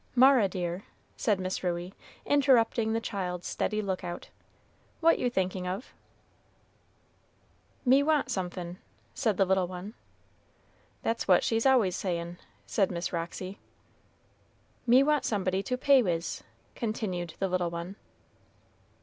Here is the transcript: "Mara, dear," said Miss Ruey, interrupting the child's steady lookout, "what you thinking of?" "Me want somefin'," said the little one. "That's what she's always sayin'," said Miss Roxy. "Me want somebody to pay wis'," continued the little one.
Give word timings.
"Mara, 0.15 0.47
dear," 0.49 0.85
said 1.15 1.39
Miss 1.39 1.63
Ruey, 1.63 1.93
interrupting 2.25 2.91
the 2.93 2.99
child's 2.99 3.45
steady 3.45 3.83
lookout, 3.83 4.29
"what 4.99 5.19
you 5.19 5.29
thinking 5.29 5.67
of?" 5.67 5.93
"Me 7.85 8.01
want 8.01 8.31
somefin'," 8.31 8.79
said 9.13 9.37
the 9.37 9.45
little 9.45 9.67
one. 9.67 9.93
"That's 11.03 11.27
what 11.27 11.43
she's 11.43 11.67
always 11.67 11.95
sayin'," 11.95 12.39
said 12.65 12.89
Miss 12.89 13.13
Roxy. 13.13 13.59
"Me 14.87 15.03
want 15.03 15.23
somebody 15.23 15.61
to 15.61 15.77
pay 15.77 16.01
wis'," 16.01 16.41
continued 16.73 17.35
the 17.37 17.47
little 17.47 17.69
one. 17.69 17.95